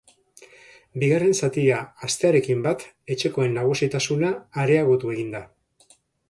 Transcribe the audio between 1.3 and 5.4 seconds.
zatia hastearekin bat, etxekoen nagusitasuna areagotu egin